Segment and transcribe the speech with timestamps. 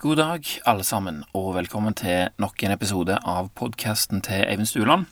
[0.00, 5.02] God dag, alle sammen, og velkommen til nok en episode av podkasten til Eivind Stuland.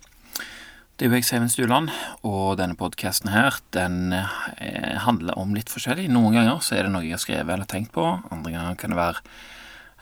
[0.97, 1.91] Det er jo jeg som er Eivind Stuland,
[2.25, 6.07] og denne podkasten her, den eh, handler om litt forskjellig.
[6.09, 8.95] Noen ganger så er det noe jeg har skrevet eller tenkt på, andre ganger kan
[8.95, 9.21] det være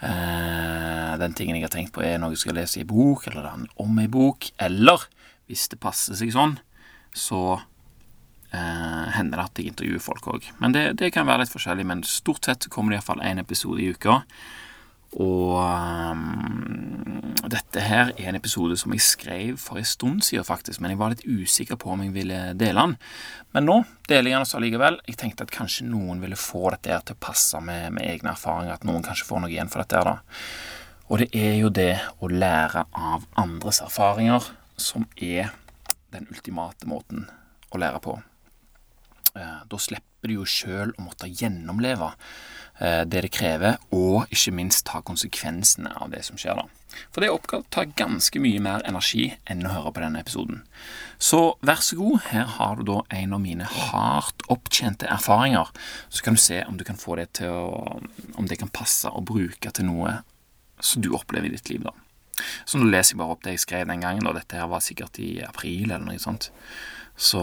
[0.06, 3.42] eh, den tingen jeg har tenkt på, er noe jeg skal lese i bok, eller
[3.42, 5.08] det handler om ei bok, eller
[5.50, 6.60] hvis det passer seg sånn,
[7.10, 7.40] så
[8.54, 10.46] eh, hender det at jeg intervjuer folk òg.
[10.62, 13.82] Men det, det, kan være litt forskjellig, men stort sett kommer det iallfall én episode
[13.82, 14.20] i uka.
[15.22, 20.82] Og um, dette her er en episode som jeg skrev for en stund siden, faktisk,
[20.82, 22.96] men jeg var litt usikker på om jeg ville dele den.
[23.56, 23.76] Men nå
[24.10, 25.00] deler jeg den allikevel.
[25.08, 28.34] Jeg tenkte at kanskje noen ville få dette her til å passe med, med egne
[28.34, 30.42] erfaringer, at noen kanskje får noe igjen for dette her, da.
[31.06, 35.52] Og det er jo det å lære av andres erfaringer som er
[36.12, 37.28] den ultimate måten
[37.70, 38.18] å lære på.
[39.36, 42.14] Eh, da slipper du jo sjøl å måtte gjennomleve
[42.78, 46.66] Eh, det det krever, og ikke minst ta konsekvensene av det som skjer da.
[47.12, 50.62] For det opptar ganske mye mer energi enn å høre på denne episoden.
[51.16, 55.72] Så vær så god, her har du da en av mine hardt opptjente erfaringer.
[56.08, 58.00] Så kan du se om du kan få det til å
[58.36, 60.18] Om det kan passe å bruke til noe
[60.80, 61.92] som du opplever i ditt liv, da.
[62.68, 64.84] Så nå leser jeg bare opp det jeg skrev den gangen, og dette her var
[64.84, 66.50] sikkert i april eller noe sånt.
[67.16, 67.42] Så,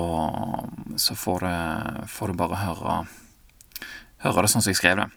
[1.01, 2.97] så får, du, får du bare høre,
[4.25, 5.09] høre det sånn som jeg skrev det.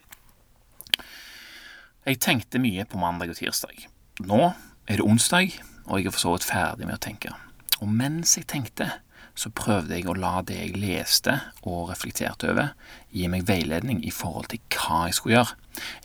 [2.06, 3.88] Jeg tenkte mye på mandag og tirsdag.
[4.24, 4.38] Nå
[4.86, 7.34] er det onsdag, og jeg er for så vidt ferdig med å tenke.
[7.82, 8.88] Og mens jeg tenkte,
[9.36, 11.34] så prøvde jeg å la det jeg leste
[11.69, 12.72] og reflekterte over,
[13.12, 15.58] gi meg veiledning i forhold til hva jeg skulle gjøre.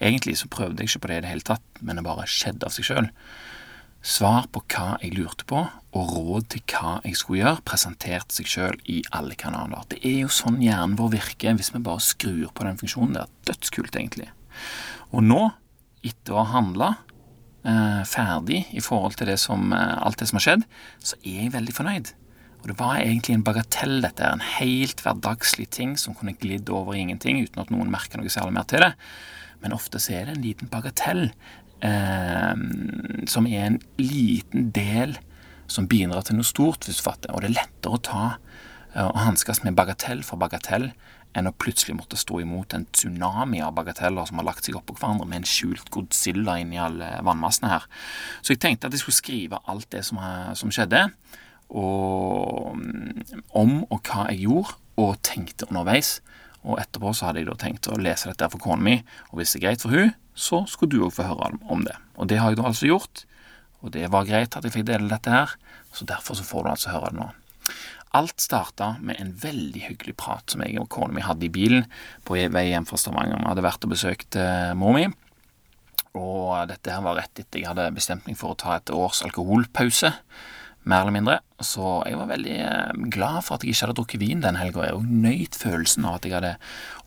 [0.03, 2.67] Egentlig så prøvde jeg ikke på det i det hele tatt, men det bare skjedde
[2.67, 3.07] av seg sjøl.
[4.01, 5.59] Svar på hva jeg lurte på,
[5.93, 9.83] og råd til hva jeg skulle gjøre, presenterte seg sjøl i alle kanaler.
[9.91, 13.13] Det er jo sånn hjernen vår virker hvis vi bare skrur på den funksjonen.
[13.13, 14.31] Det er dødskult, egentlig.
[15.13, 15.43] Og nå
[16.01, 16.89] etter å ha handla
[17.61, 20.65] eh, ferdig i forhold til det som, eh, alt det som har skjedd,
[20.97, 22.13] så er jeg veldig fornøyd.
[22.61, 26.93] Og det var egentlig en bagatell, dette en helt hverdagslig ting som kunne glidd over
[26.93, 28.93] i ingenting uten at noen merker noe særlig mer til det.
[29.61, 31.27] Men ofte så er det en liten bagatell
[31.81, 35.17] som er en liten del
[35.71, 37.33] som bidrar til noe stort, hvis du fatter.
[37.33, 38.25] Og det er lettere å ta
[38.93, 40.91] eh, og hanskes med bagatell for bagatell
[41.37, 44.97] enn å plutselig måtte stå imot en tsunami av bagateller som har lagt seg oppå
[44.97, 47.85] hverandre med en skjult Godzilla inni alle vannmassene her.
[48.43, 50.19] Så jeg tenkte at jeg skulle skrive alt det som,
[50.59, 51.05] som skjedde,
[51.71, 56.17] og, mm, om og hva jeg gjorde, og tenkte underveis.
[56.61, 58.97] Og etterpå så hadde jeg da tenkt å lese dette for kona mi,
[59.31, 61.97] og hvis det er greit for hun, så skulle du òg få høre om det.
[62.21, 63.25] Og det har jeg da altså gjort,
[63.81, 65.55] og det var greit at jeg fikk dele dette her,
[65.91, 67.31] så derfor så får du altså høre det nå.
[68.19, 71.85] Alt starta med en veldig hyggelig prat som jeg og kona mi hadde i bilen
[72.27, 73.39] på vei hjem fra Stavanger.
[73.39, 75.05] Vi hadde vært og besøkt uh, mor mi,
[76.19, 79.23] og dette her var rett etter jeg hadde bestemt meg for å ta et års
[79.23, 80.11] alkoholpause,
[80.83, 81.37] mer eller mindre.
[81.61, 84.87] Så jeg var veldig uh, glad for at jeg ikke hadde drukket vin den helga,
[84.95, 86.55] og nøyt følelsen av at jeg hadde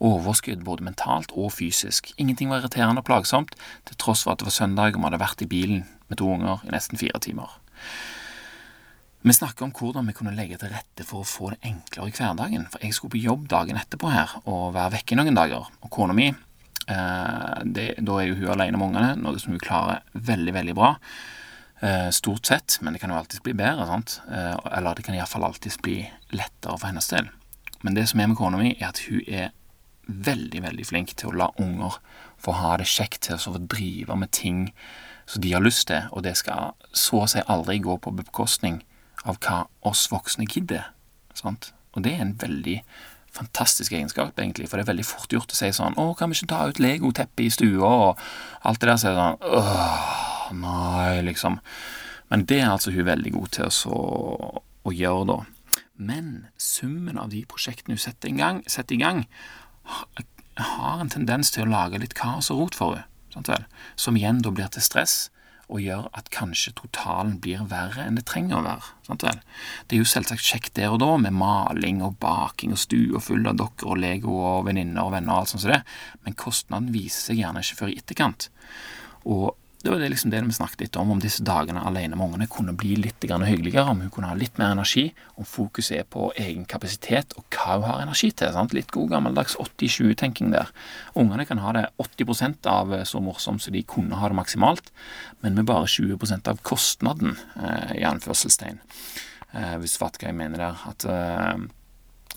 [0.05, 2.13] overskudd både mentalt og fysisk.
[2.17, 3.57] Ingenting var irriterende og plagsomt,
[3.89, 6.31] til tross for at det var søndag og vi hadde vært i bilen med to
[6.31, 7.59] unger i nesten fire timer.
[9.25, 12.13] Vi snakka om hvordan vi kunne legge til rette for å få det enklere i
[12.13, 12.67] hverdagen.
[12.69, 15.71] For jeg skulle på jobb dagen etterpå her og være vekke noen dager.
[15.81, 19.63] Og kona mi, eh, det, da er jo hun alene med ungene, noe som hun
[19.65, 20.93] klarer veldig, veldig bra.
[21.85, 23.87] Eh, stort sett, men det kan jo alltids bli bedre.
[23.87, 24.21] sant?
[24.33, 25.99] Eh, eller det kan iallfall alltids bli
[26.33, 27.29] lettere for hennes del.
[27.83, 29.51] Men det som er med kona mi, er at hun er
[30.09, 31.99] veldig, veldig flink til å la unger
[32.41, 34.73] få ha det kjekt til å drive med ting
[35.27, 38.83] som de har lyst til, og det skal så å si aldri gå på bekostning
[39.25, 40.89] av hva oss voksne gidder.
[41.35, 41.73] Sant?
[41.93, 42.83] Og det er en veldig
[43.35, 46.37] fantastisk egenskap, egentlig, for det er veldig fort gjort å si sånn 'Å, kan vi
[46.37, 48.19] ikke ta ut legoteppet i stua?' og
[48.65, 48.97] alt det der.
[48.97, 50.24] Så er det sånn Åh,
[50.63, 51.59] nei, liksom.
[52.33, 55.41] Men det er altså hun veldig god til å, å gjøre, da.
[55.95, 59.25] Men summen av de prosjektene hun setter i gang, setter i gang
[60.59, 63.65] har en tendens til å lage litt kaos og rot for henne,
[63.99, 65.29] som igjen da blir til stress
[65.65, 69.21] og gjør at kanskje totalen blir verre enn det trenger å være.
[69.89, 73.49] Det er jo selvsagt kjekt der og da, med maling og baking og stua full
[73.49, 75.81] av dokker og Lego og venninner og venner og alt sånt som det,
[76.27, 78.51] men kostnaden viser seg gjerne ikke før i etterkant.
[79.25, 79.55] Og
[79.85, 82.73] det var liksom det vi snakket litt om, om disse dagene alene med ungene kunne
[82.73, 86.65] bli litt hyggeligere, om hun kunne ha litt mer energi, om fokuset er på egen
[86.65, 88.49] kapasitet og hva hun har energi til.
[88.55, 88.73] Sant?
[88.73, 90.73] Litt god gammeldags 80-20-tenking der.
[91.21, 94.89] Ungene kan ha det 80% av så morsomt som de kunne ha det maksimalt,
[95.45, 98.81] men med bare 20% av kostnaden, eh, i anførselstegn.
[99.53, 100.81] Eh, hvis du fatter hva jeg mener der.
[100.89, 101.67] At eh,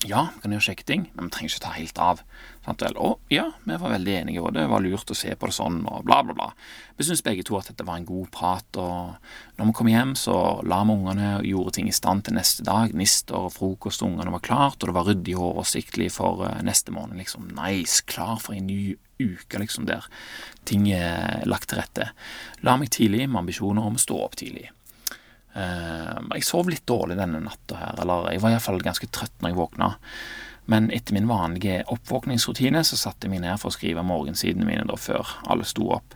[0.06, 2.20] ja, vi kan gjøre kjekke ting, men vi trenger ikke ta helt av.
[2.62, 2.98] Sant vel?
[3.02, 5.80] Og ja, vi var veldig enige, og det var lurt å se på det sånn,
[5.90, 6.46] og bla, bla, bla.
[6.94, 10.14] Vi syntes begge to at dette var en god prat, og når vi kom hjem,
[10.18, 10.36] så
[10.70, 12.94] la vi ungene og gjorde ting i stand til neste dag.
[12.94, 16.62] Nister og frokost, og ungene var klart, og det var ryddig og oversiktlig for uh,
[16.62, 17.18] neste måned.
[17.18, 20.06] Liksom nice, klar for en ny uke, liksom, der
[20.68, 22.12] ting er lagt til rette.
[22.62, 24.68] La meg tidlig med ambisjoner om å stå opp tidlig.
[25.58, 29.52] Uh, jeg sov litt dårlig denne natta her, eller jeg var iallfall ganske trøtt når
[29.52, 29.90] jeg våkna.
[30.68, 34.84] Men etter min vanlige oppvåkningsrutine så satte jeg meg ned for å skrive morgensidene mine
[34.86, 36.14] da før alle sto opp.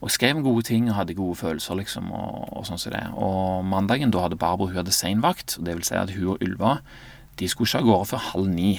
[0.00, 3.02] Og jeg skrev gode ting og hadde gode følelser, liksom, og, og sånn som det.
[3.20, 6.78] Og mandagen, da hadde Barbro hun hadde seinvakt, det vil si at hun og Ylva
[7.40, 8.70] de skulle ikke av gårde før halv ni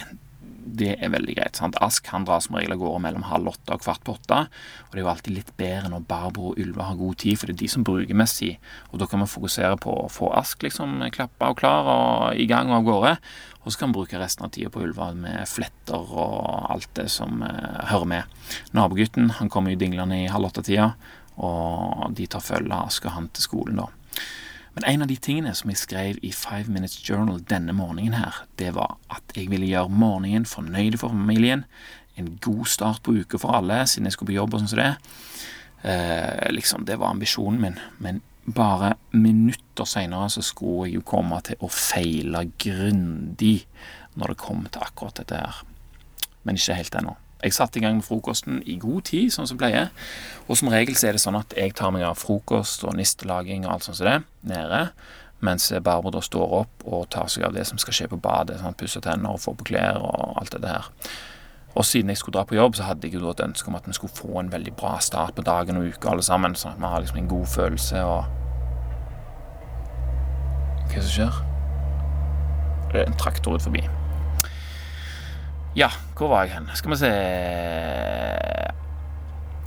[0.62, 1.58] det er veldig greit.
[1.58, 1.78] sant?
[1.82, 4.40] Ask han drar som regel av gårde mellom halv åtte og kvart på åtte.
[4.88, 7.50] Og det er jo alltid litt bedre når Barbro og Ylva har god tid, for
[7.50, 8.72] det er de som bruker mest tid.
[8.92, 12.48] Og da kan vi fokusere på å få Ask liksom klappa og klar og i
[12.50, 13.16] gang og av gårde.
[13.62, 17.08] Og så kan vi bruke resten av tida på Ylva med fletter og alt det
[17.14, 18.38] som eh, hører med.
[18.78, 20.92] Nabogutten han kommer jo dinglende i halv åtte-tida,
[21.42, 23.92] og de tar følge av Ask og han til skolen da.
[24.74, 28.44] Men en av de tingene som jeg skrev i Five Minutes Journal denne morgenen her,
[28.60, 31.66] det var at jeg ville gjøre morgenen fornøyd for familien.
[32.20, 34.82] En god start på uka for alle, siden jeg skulle på jobb og sånn som
[34.82, 34.92] det.
[35.84, 37.80] Eh, liksom, Det var ambisjonen min.
[38.00, 43.66] Men bare minutter seinere så skulle jeg jo komme til å feile grundig
[44.16, 45.62] når det kom til akkurat dette her.
[46.44, 47.16] Men ikke helt ennå.
[47.44, 49.90] Jeg satte i gang med frokosten i god tid, sånn som pleier.
[50.48, 53.66] Og som regel så er det sånn at jeg tar meg av frokost og nistelaging
[53.66, 54.20] og alt sånt som det,
[54.54, 54.84] nede.
[55.42, 58.60] Mens Barbro da står opp og tar seg av det som skal skje på badet.
[58.62, 60.92] Sånn, Pusser tenner og få på klær og alt det der.
[61.72, 63.88] Og siden jeg skulle dra på jobb, så hadde jeg jo et ønske om at
[63.88, 66.54] vi skulle få en veldig bra start på dagen og uka alle sammen.
[66.56, 68.38] Sånn at vi har liksom en god følelse og
[70.92, 71.42] Hva er det som skjer?
[72.92, 73.86] Det er en traktor ut forbi.
[75.76, 75.88] Ja,
[76.18, 76.70] hvor var jeg hen?
[76.76, 77.12] Skal vi se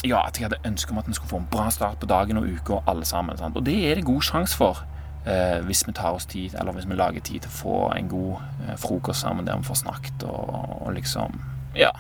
[0.04, 2.36] Ja, at jeg hadde ønske om at vi skulle få en bra start på dagen
[2.36, 3.38] og uka, alle sammen.
[3.40, 3.56] Sant?
[3.56, 4.82] Og det er det god sjanse for
[5.24, 8.10] eh, hvis vi tar oss tid, eller hvis vi lager tid til å få en
[8.12, 8.34] god
[8.66, 11.40] eh, frokost sammen der vi får snakket og, og liksom
[11.74, 11.90] Ja.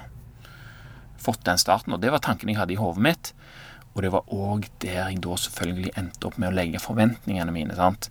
[1.16, 1.96] Fått den starten.
[1.96, 3.32] Og det var tanken jeg hadde i hodet mitt.
[3.94, 7.76] Og det var òg der jeg da selvfølgelig endte opp med å legge forventningene mine.
[7.78, 8.10] sant?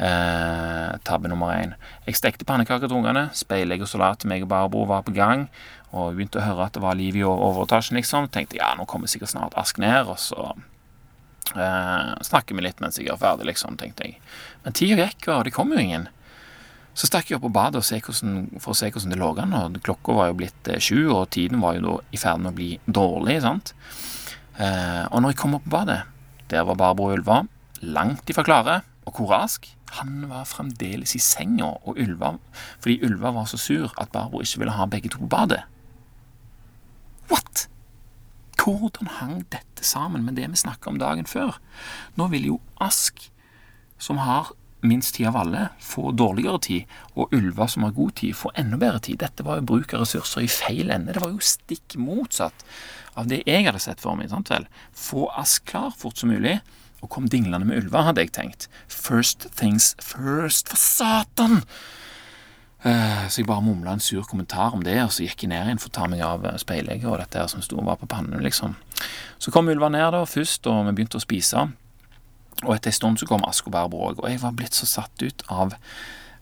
[0.00, 1.74] Eh, tabbe nummer én.
[2.06, 3.28] Jeg stekte pannekaker til ungene.
[3.36, 5.48] Speilegg og salat til meg og Barbro var på gang.
[5.92, 8.30] Og vi begynte å høre at det var liv i overetasjen, liksom.
[8.32, 10.54] Tenkte ja, nå kommer sikkert snart Ask ned, og så
[11.52, 14.16] eh, snakker vi litt mens jeg er ferdig, liksom, tenkte jeg.
[14.64, 16.08] Men tida gikk, og det kom jo ingen.
[16.94, 19.54] Så stakk jeg opp på badet for å se hvordan det lå an.
[19.56, 22.54] og Klokka var jo blitt eh, sju, og tiden var jo da i ferd med
[22.54, 23.42] å bli dårlig.
[23.44, 23.74] sant?
[24.60, 26.02] Eh, og når jeg kom opp på badet,
[26.52, 27.42] der var Barbro og Ulva,
[27.80, 28.80] langt ifra klare.
[29.08, 29.66] Og hvor rask?
[29.96, 32.34] Han var fremdeles i senga, og Ulva,
[32.78, 35.64] fordi Ulva var så sur at Barbro ikke ville ha begge to på badet.
[37.30, 37.66] What?
[38.60, 41.56] Hvordan hang dette sammen med det vi snakka om dagen før?
[42.20, 43.30] Nå vil jo Ask,
[43.98, 44.52] som har
[44.86, 48.78] minst tid av alle, få dårligere tid, og ulver som har god tid, få enda
[48.80, 49.20] bedre tid.
[49.22, 51.14] Dette var jo bruk av ressurser i feil ende.
[51.14, 52.66] Det var jo stikk motsatt
[53.18, 54.30] av det jeg hadde sett for meg.
[54.30, 54.68] sant vel?
[54.96, 56.60] Få Ask klar fort som mulig
[57.00, 58.68] og kom dinglende med ulver, hadde jeg tenkt.
[58.88, 61.64] First things first, for satan!
[62.80, 65.66] Uh, så jeg bare mumla en sur kommentar om det, og så gikk jeg ned
[65.66, 67.98] igjen for å ta meg av eh, speilegget og dette her som sto og var
[68.00, 68.76] på pannen, liksom.
[69.40, 71.66] Så kom ulva ned da først, og vi begynte å spise.
[72.66, 74.88] Og etter en stund så kom Asko og Barbro òg, og jeg var blitt så
[74.88, 75.76] satt ut av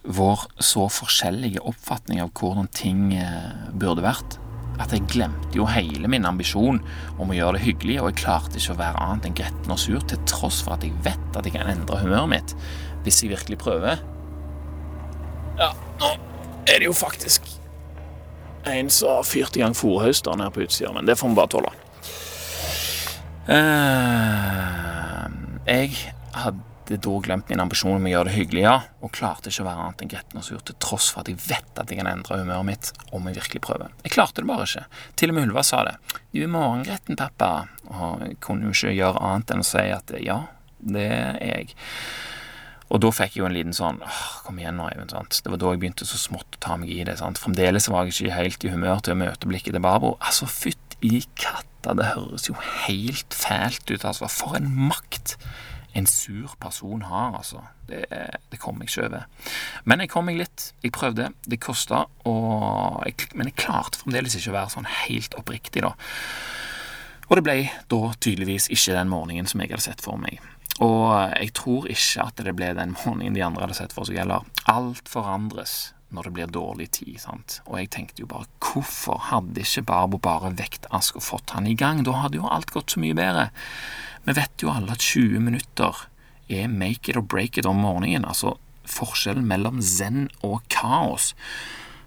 [0.09, 4.39] vår så forskjellige oppfatning av hvordan ting uh, burde vært
[4.79, 6.79] at jeg glemte jo hele min ambisjon
[7.19, 9.81] om å gjøre det hyggelig, og jeg klarte ikke å være annet enn gretten og
[9.83, 12.55] sur, til tross for at jeg vet at jeg kan endre humøret mitt
[13.03, 14.03] hvis jeg virkelig prøver.
[15.59, 16.13] Ja, nå
[16.69, 17.47] er det jo faktisk
[18.69, 21.53] en som har fyrt i gang fòrhøsteren nede på utsida, men det får vi bare
[21.55, 21.75] tåle.
[23.49, 25.18] Uh,
[25.69, 29.65] jeg hadde da glemt min ambisjon om å gjøre det hyggelig, ja, og klarte ikke
[29.65, 32.01] å være annet enn gretten og sur, til tross for at jeg vet at jeg
[32.01, 33.93] kan endre humøret mitt om jeg virkelig prøver.
[34.07, 34.87] Jeg klarte det bare ikke.
[35.21, 35.97] Til og med Ulva sa det.
[36.33, 40.17] 'Du er morgengretten, pappa', og jeg kunne jo ikke gjøre annet enn å si at
[40.25, 40.41] ja,
[40.81, 41.77] det er jeg.
[42.89, 45.13] Og da fikk jeg jo en liten sånn åh, Kom igjen nå, Eivind.
[45.13, 45.43] sant?
[45.45, 47.19] Det var da jeg begynte så smått å ta meg i det.
[47.21, 47.37] sant?
[47.37, 50.17] Fremdeles var jeg ikke helt i humør til å møte blikket til Barbro.
[50.25, 54.29] Altså, fytt i katta, det høres jo helt fælt ut, altså.
[54.31, 55.37] For en makt
[55.97, 57.63] en sur person har, altså.
[57.89, 58.05] Det,
[58.53, 59.25] det kom jeg ikke over.
[59.89, 60.73] Men jeg kom meg litt.
[60.85, 61.31] Jeg prøvde.
[61.49, 65.95] Det kosta, men jeg klarte fremdeles ikke å være sånn helt oppriktig, da.
[67.29, 67.57] Og det ble
[67.93, 70.39] da tydeligvis ikke den morgenen som jeg hadde sett for meg.
[70.85, 74.21] Og jeg tror ikke at det ble den morgenen de andre hadde sett for seg
[74.23, 74.47] heller.
[74.71, 77.19] Alt forandres når det blir dårlig tid.
[77.21, 77.61] sant?
[77.67, 81.69] Og jeg tenkte jo bare hvorfor hadde ikke Barbo bare vekt Ask og fått han
[81.69, 82.05] i gang?
[82.07, 83.49] Da hadde jo alt gått så mye bedre.
[84.25, 86.07] Vi vet jo alle at 20 minutter
[86.49, 88.25] er make it or break it om morgenen.
[88.25, 88.57] Altså
[88.89, 91.35] forskjellen mellom zen og kaos.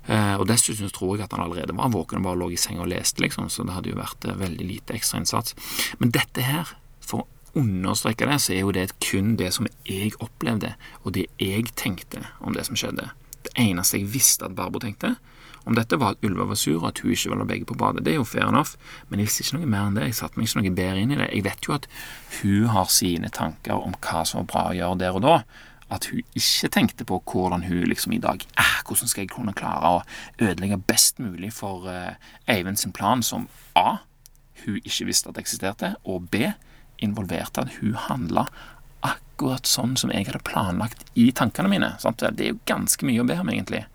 [0.10, 2.82] Uh, og Dessuten tror jeg at han allerede var våken og bare lå i senga
[2.82, 5.54] og leste, liksom, så det hadde jo vært uh, veldig lite ekstrainnsats.
[6.02, 6.74] Men dette her,
[7.06, 10.74] for å understreke det, så er jo det kun det som jeg opplevde,
[11.06, 13.12] og det jeg tenkte om det som skjedde.
[13.46, 15.16] Det eneste jeg visste at Barbro tenkte
[15.64, 17.78] om dette, var at Ulva var sur, og at hun ikke ville ha begge på
[17.78, 18.04] badet.
[18.06, 18.78] Det er jo fair enough,
[19.10, 20.08] men jeg visste ikke noe mer enn det.
[20.10, 21.28] Jeg satte meg ikke noe bedre inn i det.
[21.30, 21.86] Jeg vet jo at
[22.40, 25.36] hun har sine tanker om hva som var bra å gjøre der og da.
[25.92, 29.52] At hun ikke tenkte på hvordan hun liksom i dag eh, Hvordan skal jeg kunne
[29.52, 30.04] klare å
[30.40, 32.16] ødelegge best mulig for eh,
[32.50, 34.00] Eivind sin plan, som A.
[34.64, 36.48] Hun ikke visste at det eksisterte, og B.
[37.02, 38.48] involverte at hun handla
[39.06, 41.94] akkurat sånn som jeg hadde planlagt i tankene mine.
[42.02, 42.22] Sant?
[42.22, 43.86] Det er jo ganske mye å be om, egentlig.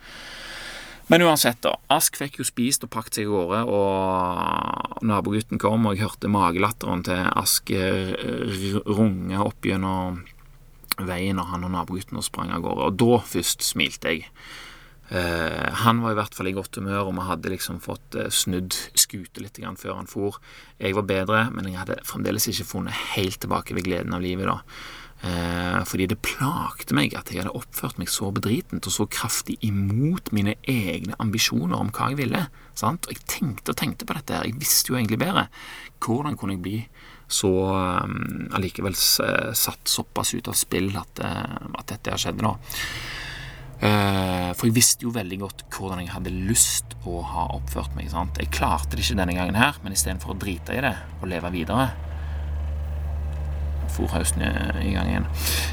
[1.06, 1.76] Men uansett, da.
[1.94, 6.30] Ask fikk jo spist og pakket seg av gårde, og nabogutten kom, og jeg hørte
[6.32, 10.24] magelatteren til Ask runge opp gjennom
[10.96, 12.88] veien når han og nabogutten sprang av gårde.
[12.88, 14.26] Og da først smilte jeg.
[15.06, 18.26] Uh, han var i hvert fall i godt humør, og vi hadde liksom fått uh,
[18.32, 20.40] snudd skute litt før han for.
[20.82, 24.50] Jeg var bedre, men jeg hadde fremdeles ikke funnet helt tilbake ved gleden av livet.
[24.50, 24.60] da.
[25.16, 29.56] Uh, fordi det plagte meg at jeg hadde oppført meg så bedritent og så kraftig
[29.64, 32.42] imot mine egne ambisjoner om hva jeg ville.
[32.74, 33.06] Sant?
[33.06, 34.48] Og jeg tenkte og tenkte på dette her.
[34.50, 35.46] Jeg visste jo egentlig bedre.
[36.02, 36.80] Hvordan kunne jeg bli
[37.26, 37.50] så
[38.54, 42.52] allikevel satt såpass ut av spill at, at dette skjedde, da.
[43.76, 48.08] Uh, for jeg visste jo veldig godt hvordan jeg hadde lyst å ha oppført meg.
[48.12, 48.40] Sant?
[48.40, 51.52] Jeg klarte det ikke denne gangen her, men istedenfor å drite i det og leve
[51.54, 51.90] videre
[53.96, 55.28] i gang igjen.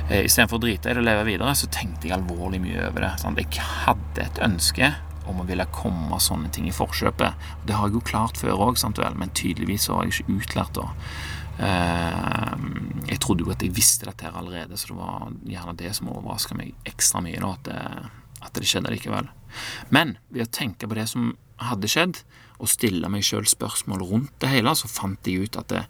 [0.09, 3.07] Uh, istedenfor å drite i det og leve videre, så tenkte jeg alvorlig mye over
[3.07, 3.15] det.
[3.23, 3.41] Sant?
[3.41, 4.93] Jeg hadde et ønske
[5.27, 7.47] om å ville komme sånne ting i forkjøpet.
[7.67, 8.79] Det har jeg jo klart før òg,
[9.15, 10.89] men tydeligvis har jeg ikke utlært da.
[11.53, 12.55] Uh,
[13.05, 16.09] jeg trodde jo at jeg visste dette her allerede, så det var gjerne det som
[16.13, 17.41] overraska meg ekstra mye.
[17.41, 19.29] Da, at, det, at det skjedde likevel.
[19.93, 22.23] Men ved å tenke på det som hadde skjedd,
[22.61, 25.83] og stille meg sjøl spørsmål rundt det hele, så fant jeg ut at det,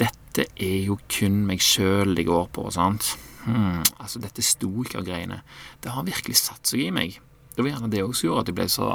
[0.00, 2.68] dette er jo kun meg sjøl det går på.
[2.72, 3.14] sant?
[3.46, 5.42] Hmm, altså Dette stoikergreiene,
[5.84, 7.18] det har virkelig satt seg i meg.
[7.54, 8.88] Det var gjerne det òg som gjorde at jeg ble så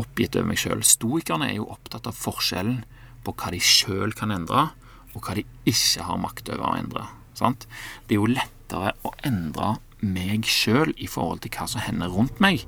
[0.00, 0.84] oppgitt over meg sjøl.
[0.86, 2.82] Stoikerne er jo opptatt av forskjellen
[3.24, 4.68] på hva de sjøl kan endre,
[5.14, 7.06] og hva de ikke har makt over å endre.
[7.38, 7.66] Sant?
[8.06, 12.40] Det er jo lettere å endre meg sjøl i forhold til hva som hender rundt
[12.44, 12.66] meg,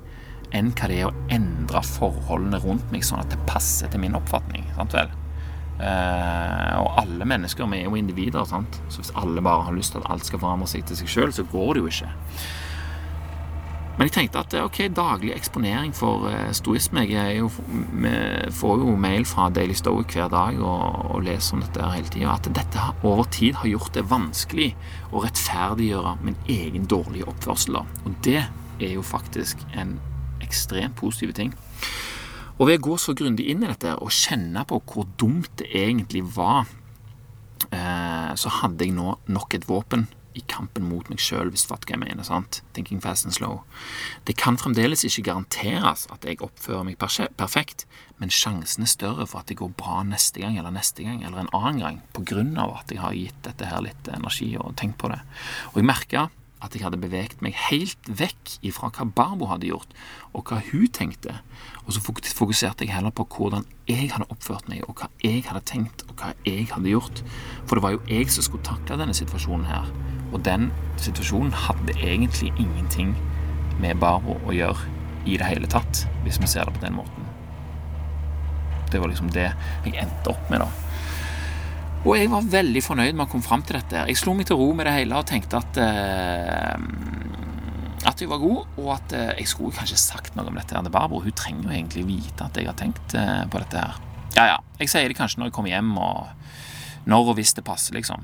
[0.55, 4.15] enn hva det er å endre forholdene rundt meg sånn at det passer til min
[4.17, 4.65] oppfatning.
[4.77, 5.11] Sant vel?
[5.77, 8.79] Eh, og alle mennesker vi er jo individer, sant?
[8.89, 11.35] så hvis alle bare har lyst til at alt skal forandre seg til seg sjøl,
[11.35, 12.13] så går det jo ikke.
[13.97, 17.47] Men jeg tenkte at ok, daglig eksponering for uh, stoisme Jeg
[18.53, 22.35] får jo mail fra Daily Stoic hver dag og, og leser om dette hele tida.
[22.35, 24.67] At dette over tid har gjort det vanskelig
[25.09, 27.79] å rettferdiggjøre min egen dårlige oppførsel.
[27.81, 29.97] Og det er jo faktisk en
[30.45, 31.55] ekstremt positiv ting.
[32.59, 35.71] Og ved å gå så grundig inn i dette og kjenne på hvor dumt det
[35.73, 36.69] egentlig var,
[37.73, 40.05] uh, så hadde jeg nå nok et våpen
[40.37, 42.25] i kampen mot meg sjøl, hvis du fatter hva jeg mener.
[42.27, 42.61] sant?
[42.77, 43.63] Thinking fast and slow.
[44.29, 47.87] Det kan fremdeles ikke garanteres at jeg oppfører meg perfekt,
[48.21, 51.43] men sjansen er større for at det går bra neste gang eller neste gang eller
[51.43, 54.75] en annen gang, på grunn av at jeg har gitt dette her litt energi og
[54.79, 55.21] tenkt på det.
[55.73, 56.29] Og jeg merka
[56.63, 59.93] at jeg hadde beveget meg helt vekk ifra hva Barbo hadde gjort,
[60.33, 61.37] og hva hun tenkte.
[61.85, 65.65] Og så fokuserte jeg heller på hvordan jeg hadde oppført meg, og hva jeg hadde
[65.69, 67.23] tenkt, og hva jeg hadde gjort.
[67.65, 69.91] For det var jo jeg som skulle takle denne situasjonen her.
[70.31, 73.15] Og den situasjonen hadde egentlig ingenting
[73.81, 74.95] med Barbo å gjøre
[75.27, 77.27] i det hele tatt, hvis vi ser det på den måten.
[78.91, 79.49] Det var liksom det
[79.85, 80.69] jeg endte opp med, da.
[82.07, 84.05] Og jeg var veldig fornøyd med å komme fram til dette.
[84.07, 86.75] Jeg slo meg til ro med det hele og tenkte at eh,
[88.07, 90.93] at jeg var god, og at eh, jeg skulle kanskje sagt noe om dette til
[90.93, 91.19] Barbro.
[91.25, 93.99] Hun trenger jo egentlig vite at jeg har tenkt eh, på dette her.
[94.37, 97.65] Ja, ja, jeg sier det kanskje når jeg kommer hjem, og når og hvis det
[97.67, 98.23] passer, liksom.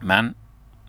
[0.00, 0.32] Men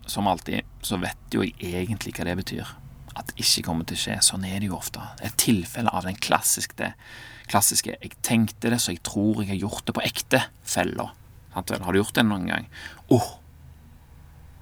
[0.06, 2.70] som alltid så vet jo jeg egentlig hva det betyr.
[3.12, 4.16] At det ikke kommer til å skje.
[4.24, 5.02] Sånn er det jo ofte.
[5.22, 6.94] Et tilfelle av den klassiske,
[7.46, 11.10] klassiske 'jeg tenkte det, så jeg tror jeg har gjort det på ekte'-fella.
[11.52, 12.66] Har du gjort det noen gang?
[13.10, 13.38] 'Å, oh,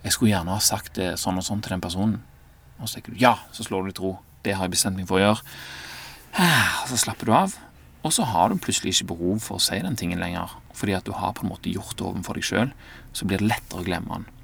[0.02, 2.22] jeg skulle gjerne ha sagt det sånn og sånn til den personen.
[2.80, 4.18] Og så tenker du ja, så slår du litt ro.
[4.42, 5.42] Det har jeg bestemt meg for å gjøre.
[6.40, 7.56] Ah, så slapper du av.
[8.00, 10.54] Og så har du plutselig ikke behov for å si den tingen lenger.
[10.72, 12.72] Fordi at du har på en måte gjort det overfor deg sjøl.
[13.12, 14.39] Så blir det lettere å glemme den.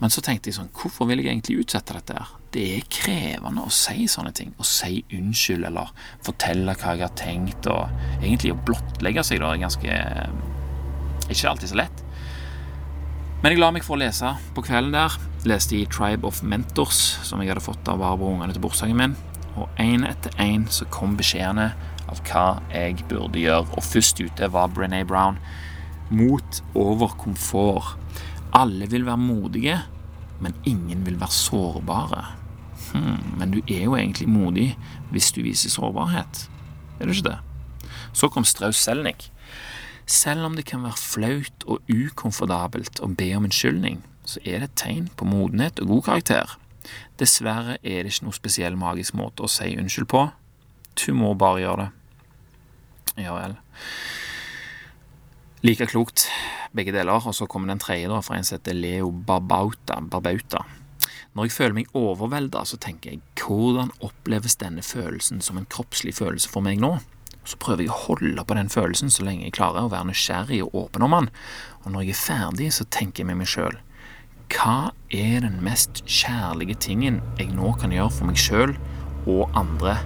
[0.00, 2.32] Men så tenkte jeg sånn, hvorfor vil jeg egentlig utsette dette her?
[2.54, 4.52] Det er krevende å si sånne ting.
[4.58, 5.92] Å si unnskyld eller
[6.26, 10.00] fortelle hva jeg har tenkt, og egentlig å blottlegge seg da er ganske
[11.24, 12.02] Ikke alltid så lett.
[13.40, 15.16] Men jeg la meg for å lese på kvelden der.
[15.48, 18.96] Leste i Tribe of Mentors, som jeg hadde fått av Barbro og ungene til bursdagen
[18.96, 19.16] min.
[19.60, 21.70] Og én etter én så kom beskjedene
[22.08, 23.68] av hva jeg burde gjøre.
[23.76, 25.36] Og først ute var Brené Brown.
[26.08, 27.98] Mot over komfort.
[28.54, 29.78] Alle vil være modige,
[30.40, 32.24] men ingen vil være sårbare.
[32.92, 34.68] Hmm, men du er jo egentlig modig
[35.10, 36.48] hvis du viser sårbarhet.
[37.00, 37.38] Er du ikke det?
[38.12, 39.30] Så kom Strauss Selnik.
[40.06, 44.70] Selv om det kan være flaut og ukomfortabelt å be om unnskyldning, så er det
[44.70, 46.56] et tegn på modenhet og god karakter.
[47.18, 50.26] Dessverre er det ikke noe spesiell magisk måte å si unnskyld på.
[51.00, 51.90] Du må bare gjøre det.
[53.24, 53.56] Ja vel.
[55.64, 56.28] Like klokt,
[56.76, 57.16] begge deler.
[57.18, 60.00] Og så kommer den tredje da, fra en som heter Leo Barbauta.
[60.00, 60.64] Barbauta.
[61.34, 66.14] Når jeg føler meg overvelda, så tenker jeg hvordan oppleves denne følelsen som en kroppslig
[66.14, 66.96] følelse for meg nå?
[67.44, 70.62] Så prøver jeg å holde på den følelsen så lenge jeg klarer å være nysgjerrig
[70.64, 71.32] og åpen om den.
[71.82, 73.76] Og når jeg er ferdig, så tenker jeg med meg sjøl
[74.52, 78.74] hva er den mest kjærlige tingen jeg nå kan gjøre for meg sjøl
[79.24, 79.96] og andre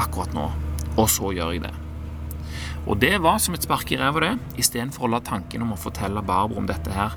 [0.00, 0.48] akkurat nå?
[0.96, 1.74] Og så gjør jeg det.
[2.86, 4.60] Og det var som et spark i ræva, det.
[4.62, 7.16] Istedenfor å la tanken om å fortelle Barbro om dette her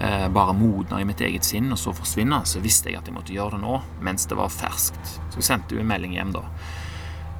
[0.00, 3.16] eh, bare modne i mitt eget sinn og så forsvinne, så visste jeg at jeg
[3.16, 5.18] måtte gjøre det nå, mens det var ferskt.
[5.30, 6.46] Så jeg sendte hun en melding hjem da.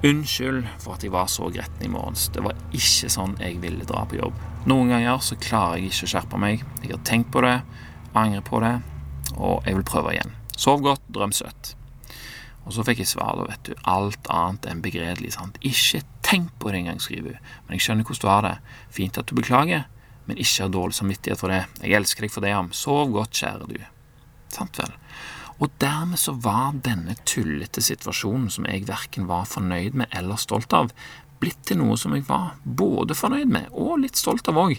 [0.02, 2.26] Unnskyld for at jeg var så gretten i morges.
[2.34, 4.40] Det var ikke sånn jeg ville dra på jobb.
[4.66, 6.64] Noen ganger så klarer jeg ikke å skjerpe meg.
[6.82, 7.60] Jeg har tenkt på det,
[8.18, 8.74] angrer på det,
[9.36, 10.34] og jeg vil prøve igjen.
[10.58, 11.76] Sov godt, drøm søtt.
[12.66, 13.72] Og så fikk jeg svar, da, vet du.
[13.90, 15.32] Alt annet enn begredelig.
[15.34, 15.58] sant?
[15.66, 17.50] Ikke tenk på det engang, skriver hun.
[17.66, 18.54] Men jeg skjønner hvordan du har det.
[18.96, 19.86] Fint at du beklager,
[20.26, 21.64] men ikke har dårlig samvittighet for det.
[21.82, 22.72] Jeg elsker deg for det, Ham.
[22.76, 23.78] Sov godt, kjære du.
[24.52, 24.94] Sant vel?
[25.62, 30.72] Og dermed så var denne tullete situasjonen, som jeg verken var fornøyd med eller stolt
[30.74, 30.90] av,
[31.42, 34.78] blitt til noe som jeg var både fornøyd med og litt stolt av òg.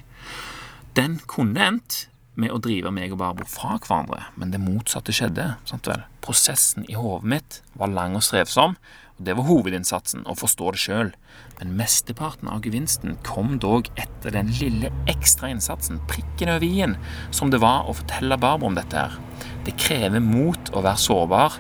[0.97, 2.07] Den kunne endt
[2.39, 5.53] med å drive meg og Barbro fra hverandre, men det motsatte skjedde.
[5.69, 6.05] sant vel?
[6.23, 8.73] Prosessen i hodet mitt var lang og strevsom,
[9.13, 11.11] og det var hovedinnsatsen, å forstå det sjøl.
[11.59, 16.97] Men mesteparten av gevinsten kom dog etter den lille ekstra innsatsen, prikken over i-en,
[17.31, 19.19] som det var å fortelle Barbro om dette her.
[19.67, 21.59] Det krever mot å være sårbar,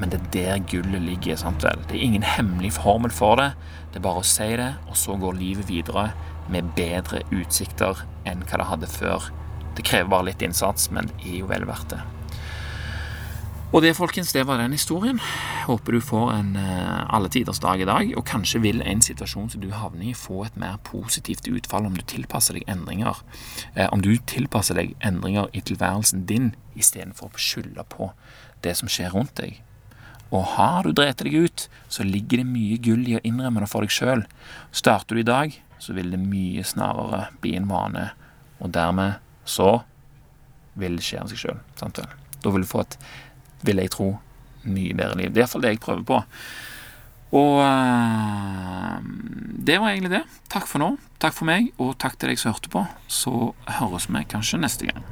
[0.00, 1.36] men det er der gullet ligger.
[1.36, 1.82] sant vel?
[1.88, 3.50] Det er ingen hemmelig formel for det.
[3.92, 6.08] Det er bare å si det, og så går livet videre
[6.48, 9.28] med bedre utsikter enn hva det hadde før
[9.80, 12.02] det krever bare litt innsats, men det er jo vel verdt det.
[13.70, 15.20] Og det, folkens, det var den historien.
[15.68, 19.46] Håper du får en uh, alle tiders dag i dag, og kanskje vil en situasjon
[19.52, 23.22] som du havner i, få et mer positivt utfall om du tilpasser deg endringer.
[23.78, 28.10] Uh, om du tilpasser deg endringer i tilværelsen din istedenfor å skylde på
[28.66, 29.62] det som skjer rundt deg.
[30.34, 33.70] Og har du drept deg ut, så ligger det mye gull i å innrømme det
[33.70, 34.26] for deg sjøl.
[34.74, 38.10] Starter du i dag, så vil det mye snarere bli en vane,
[38.58, 39.70] og dermed så
[40.80, 41.60] vil det skje av seg sjøl.
[41.80, 42.98] Da vil du få et,
[43.66, 44.10] vil jeg tro,
[44.64, 45.32] mye bedre liv.
[45.32, 46.20] Det er iallfall det jeg prøver på.
[47.40, 48.98] Og uh,
[49.60, 50.24] det var egentlig det.
[50.52, 50.94] Takk for nå.
[51.22, 52.84] Takk for meg, og takk til deg som hørte på.
[53.06, 55.04] Så høres vi kanskje neste gang.